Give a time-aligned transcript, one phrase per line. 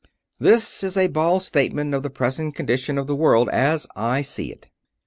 [0.39, 4.51] "This is a bald statement of the present condition of the world as I see
[4.51, 4.67] it.